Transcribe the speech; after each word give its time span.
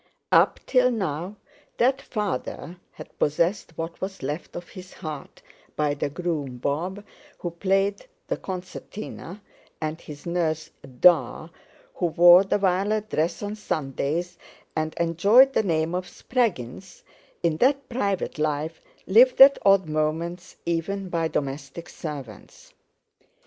Up 0.31 0.59
till 0.65 0.89
now 0.89 1.35
that 1.77 2.01
father 2.01 2.75
had 2.93 3.19
possessed 3.19 3.77
what 3.77 4.01
was 4.01 4.23
left 4.23 4.55
of 4.55 4.69
his 4.69 4.93
heart 4.93 5.43
by 5.75 5.93
the 5.93 6.09
groom, 6.09 6.57
Bob, 6.57 7.05
who 7.37 7.51
played 7.51 8.03
the 8.27 8.35
concertina, 8.37 9.43
and 9.79 10.01
his 10.01 10.25
nurse 10.25 10.71
"Da," 11.01 11.49
who 11.93 12.07
wore 12.07 12.43
the 12.43 12.57
violet 12.57 13.11
dress 13.11 13.43
on 13.43 13.55
Sundays, 13.55 14.39
and 14.75 14.95
enjoyed 14.95 15.53
the 15.53 15.61
name 15.61 15.93
of 15.93 16.07
Spraggins 16.09 17.03
in 17.43 17.57
that 17.57 17.87
private 17.87 18.39
life 18.39 18.81
lived 19.05 19.39
at 19.39 19.59
odd 19.63 19.85
moments 19.87 20.55
even 20.65 21.09
by 21.09 21.27
domestic 21.27 21.87
servants. 21.87 22.73